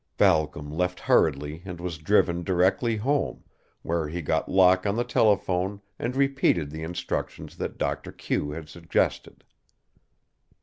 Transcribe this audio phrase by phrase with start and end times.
[0.17, 3.43] Balcom left hurriedly and was driven directly home,
[3.83, 8.67] where he got Locke on the telephone and repeated the instructions that Doctor Q had
[8.67, 9.43] suggested.